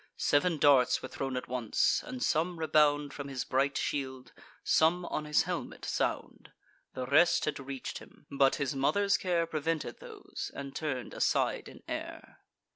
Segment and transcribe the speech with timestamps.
[0.17, 5.25] Sev'n darts were thrown at once; and some rebound From his bright shield, some on
[5.25, 6.51] his helmet sound:
[6.95, 11.83] The rest had reach'd him; but his mother's care Prevented those, and turn'd aside in
[11.87, 12.39] air.